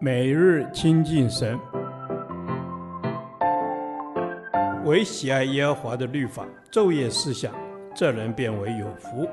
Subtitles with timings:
[0.00, 1.58] 每日亲近神，
[4.84, 7.52] 唯喜爱耶和华的律法，昼夜思想，
[7.94, 9.28] 这人便为有福。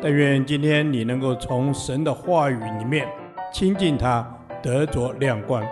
[0.00, 3.06] 但愿今天你能够从神的话语里面
[3.52, 4.26] 亲近他，
[4.62, 5.62] 得着亮光。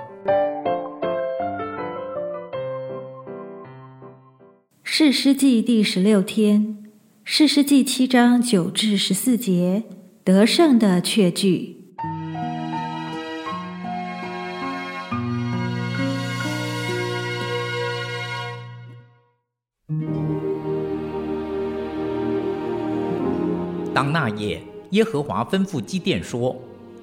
[4.85, 6.85] 士师记第十六天，
[7.25, 9.85] 士师记七章九至十四节，
[10.23, 11.80] 得胜的确据。
[24.01, 26.57] 当那夜，耶和华吩咐基甸说：“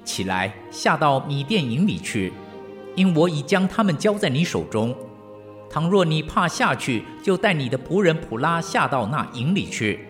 [0.04, 2.32] 起来，下到米甸营里去，
[2.96, 4.92] 因我已将他们交在你手中。
[5.70, 10.08] 倘若你怕下去，就带你的仆人普拉下到那营里去，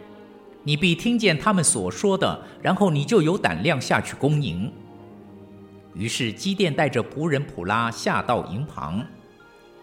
[0.62, 4.72] 你必听见他们所说的，然后你就有胆量下去攻营。”
[5.92, 9.04] 于是基甸带着仆人普拉下到营旁，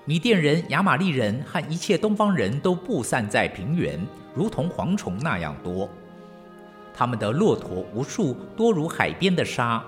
[0.05, 5.87] 米甸人、亚玛力人和一切东方人都布散在平原，如同蝗虫那样多。
[6.95, 9.83] 他们的骆驼无数，多如海边的沙。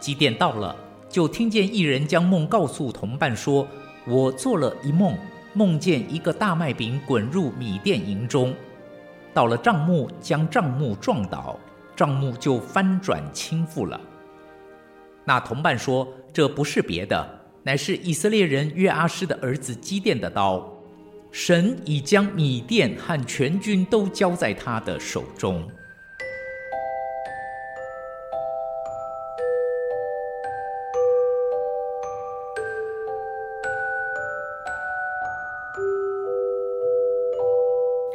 [0.00, 0.74] 基甸到了，
[1.08, 3.66] 就听见一人将梦告诉同伴说
[4.04, 5.16] ：“我做了一梦，
[5.52, 8.52] 梦见一个大麦饼滚入米店营中，
[9.32, 11.56] 到了帐幕，将帐幕撞倒，
[11.94, 14.00] 帐幕就翻转倾覆了。”
[15.24, 17.24] 那同伴说：“这不是别的，
[17.62, 20.68] 乃是以色列人约阿施的儿子基甸的刀。
[21.30, 25.62] 神已将米甸和全军都交在他的手中。”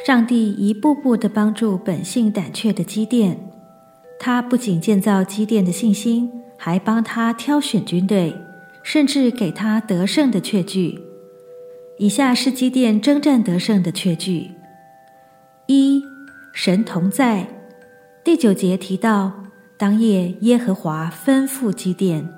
[0.07, 3.37] 上帝一步步地帮助本性胆怯的基甸，
[4.17, 8.33] 他不仅建造基甸的信心，还帮他挑选军队，
[8.81, 10.97] 甚至给他得胜的确据。
[11.97, 14.51] 以下是基甸征战得胜的确据：
[15.65, 16.01] 一、
[16.53, 17.45] 神同在。
[18.23, 19.43] 第九节提到，
[19.77, 22.29] 当夜耶和华吩咐基甸。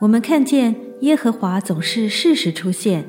[0.00, 3.04] 我们看见耶和华总是适时出现，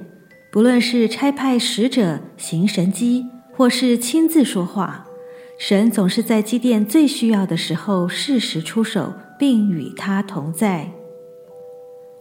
[0.52, 3.28] 不论是差派使者行神迹。
[3.56, 5.08] 或是亲自说话，
[5.58, 10.91] 神总是在基甸最需要的时候适时出手，并与他同在。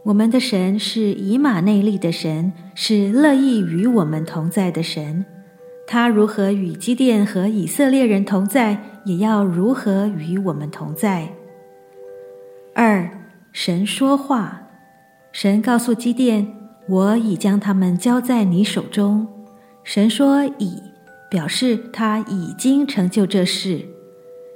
[0.04, 5.24] 我们的神是以马内利的神，是乐意与我们同在的神。
[5.86, 11.28] 他如何与基甸和以色列人同在，也要如何与我们同在。
[12.74, 13.10] 二，
[13.52, 14.62] 神说话，
[15.32, 16.46] 神告诉基甸
[16.88, 19.26] ：“我已将他们交在你手中。”
[19.84, 20.82] 神说：“已。”
[21.32, 23.86] 表示他已经成就这事。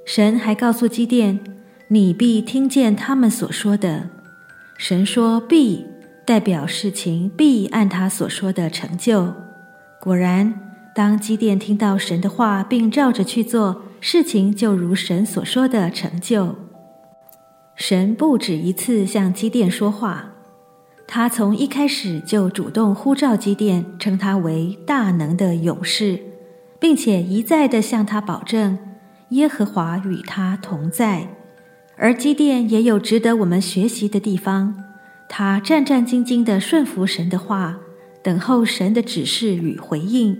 [0.04, 1.40] 神还告诉基甸
[1.88, 4.10] ：“你必听见他们所说的。”
[4.76, 5.86] 神说“必”，
[6.26, 9.32] 代表事情必按他所说的成就。
[10.02, 10.60] 果然，
[10.94, 16.56] 当基甸听到神的话，并照着去做，事情就如神所说的成就。
[17.74, 20.34] 神不止一次向基甸说话，
[21.08, 26.20] 他从一开始就主动呼召基甸，称他为大能的勇士。
[26.86, 28.78] 并且一再地向他保证，
[29.30, 31.26] 耶和华与他同在。
[31.96, 34.84] 而基甸也有值得我们学习的地方，
[35.28, 37.76] 他战战兢兢地顺服神的话，
[38.22, 40.38] 等候神的指示与回应。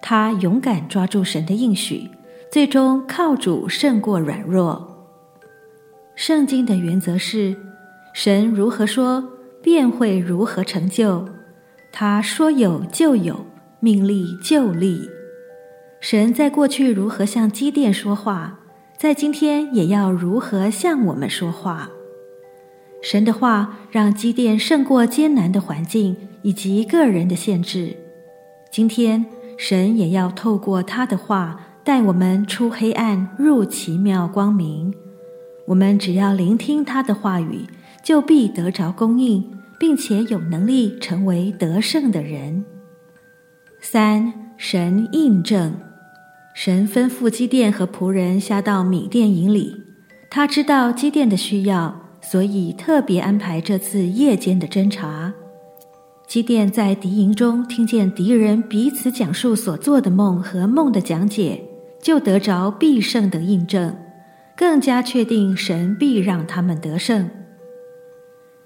[0.00, 2.08] 他勇敢抓住神的应许，
[2.50, 5.12] 最终靠主胜过软弱。
[6.14, 7.54] 圣经的原则是，
[8.14, 9.22] 神如何说，
[9.62, 11.28] 便会如何成就。
[11.92, 13.44] 他说有就有，
[13.80, 15.10] 命立就立。
[16.08, 18.60] 神在过去如何向基甸说话，
[18.96, 21.90] 在今天也要如何向我们说话。
[23.02, 27.96] 神的话让基甸胜过艰难的环境以及个人的限制。
[28.70, 29.26] 今天，
[29.58, 34.94] 神也要透过他的话带我们出黑暗，入奇妙光明。
[35.66, 37.66] 我们只要聆听他的话语，
[38.04, 39.44] 就必得着供应，
[39.76, 42.64] 并且有能力成为得胜的人。
[43.80, 45.74] 三、神印证。
[46.56, 49.76] 神吩咐基甸和仆人下到米甸营里，
[50.30, 55.34] 他知道基甸的需要，所以特别安排这次夜间的侦察。
[56.26, 61.62] 基甸在敌营中听见敌人彼此讲述所做的梦和梦的讲解，
[62.00, 63.94] 就得着必胜的印证，
[64.56, 67.28] 更加确定神必让他们得胜。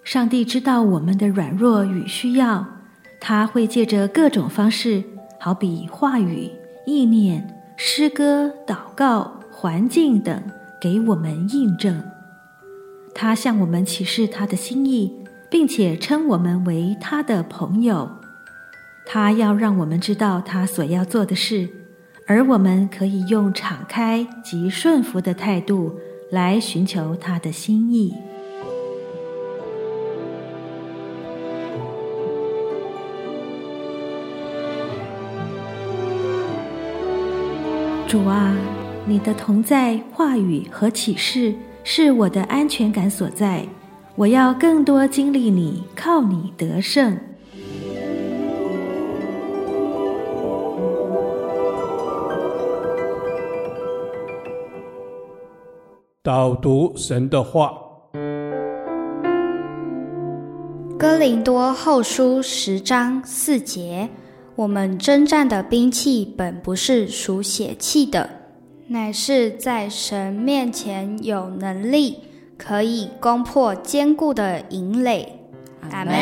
[0.04, 2.64] 上帝知道我们的软弱与需要，
[3.20, 5.02] 他会借着各种方式，
[5.40, 6.48] 好比话语、
[6.86, 7.56] 意念。
[7.82, 10.42] 诗歌、祷告、环境等，
[10.78, 12.04] 给我们印证。
[13.14, 15.10] 他向我们启示他的心意，
[15.50, 18.10] 并且称我们为他的朋友。
[19.06, 21.70] 他要让我们知道他所要做的事，
[22.26, 25.98] 而我们可以用敞开及顺服的态度
[26.30, 28.14] 来寻求他的心意。
[38.10, 38.52] 主啊，
[39.06, 41.54] 你的同在、话语和启示
[41.84, 43.64] 是我的安全感所在。
[44.16, 47.16] 我要更多经历你，靠你得胜。
[56.20, 57.72] 导读神的话，
[60.98, 64.08] 《哥林多后书》十章四节：
[64.60, 68.28] 我们征战的兵器本不是属血气的，
[68.88, 72.18] 乃是在神面前有能力，
[72.58, 75.40] 可以攻破坚固的营垒。
[75.90, 76.14] 阿门。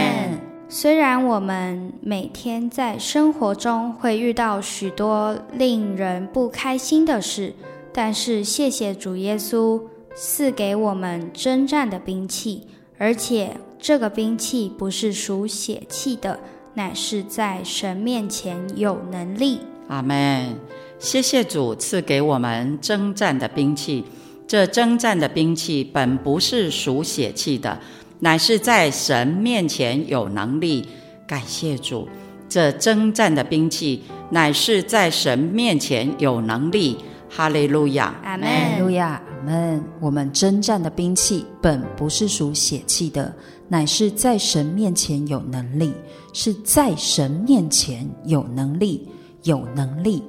[0.69, 7.53] 虽然我们每天在生活中会遇到许多令人不开心的事。
[7.93, 9.83] 但是，谢谢主耶稣
[10.15, 12.69] 赐给我们征战的兵器，
[12.99, 16.39] 而且这个兵器不是属血气的，
[16.79, 19.59] 乃是在神面前有能力。
[19.89, 20.55] 阿门。
[21.01, 24.05] 谢谢主赐给我们征战的兵器，
[24.47, 27.77] 这征战的兵器本不是属血气的，
[28.21, 30.87] 乃是在神面前有能力。
[31.27, 32.09] 感谢主，
[32.49, 36.97] 这征战的兵器乃是在神面前有能力。
[37.29, 39.85] 哈利路亚，阿门，哈利路亚，阿门。
[40.01, 43.35] 我们征战的兵器本不是属血气的，
[43.69, 45.93] 乃是在神面前有能力，
[46.33, 49.07] 是在神面前有能力，
[49.43, 50.23] 有能力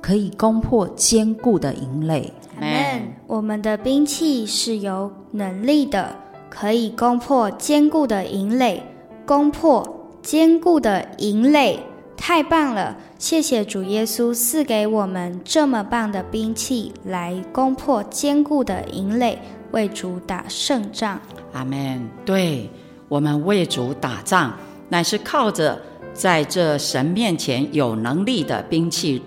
[0.00, 2.32] 可以攻破坚固的营垒。
[2.56, 3.02] 阿门。
[3.26, 6.14] 我们的兵器是有能力的，
[6.48, 8.82] 可以攻破坚固的营垒，
[9.26, 11.80] 攻破坚固的营垒。
[12.16, 12.96] 太棒了！
[13.18, 19.38] 谢谢主耶稣赐给我们这么棒的兵器，来攻破坚固的营垒，
[19.72, 21.20] 为主打胜仗。
[21.52, 22.08] 阿门。
[22.24, 22.70] 对，
[23.08, 24.52] 我们为主打仗，
[24.88, 25.80] 乃是靠着
[26.12, 29.22] 在这神面前有能力的兵器。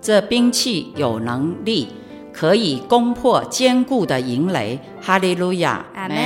[0.00, 1.88] 这兵器有能力，
[2.32, 4.78] 可以攻破坚固的营垒。
[5.00, 6.18] 哈利路亚，阿门。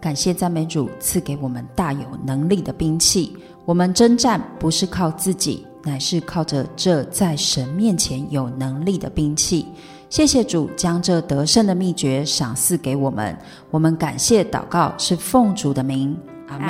[0.00, 3.36] 感谢赞美主赐给我们大有能力的兵器。
[3.66, 9.66] 我们征战不是靠自己，乃是靠着这在神面前有能力的兵器。
[10.10, 13.38] 谢谢主将这得胜的秘诀赏赐给我们。
[13.70, 16.18] 我们感谢祷告是奉主的名，
[16.48, 16.68] 阿门。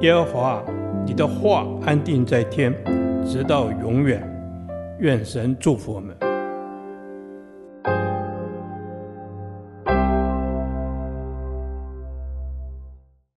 [0.00, 0.62] 耶和华，
[1.04, 2.74] 你的话安定在天，
[3.26, 4.26] 直到永远。
[5.00, 6.16] 愿神祝福我们。